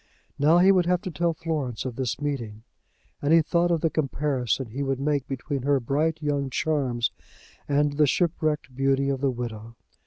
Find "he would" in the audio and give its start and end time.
0.57-0.87, 4.71-4.99